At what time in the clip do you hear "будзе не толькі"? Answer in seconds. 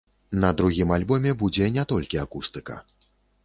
1.43-2.21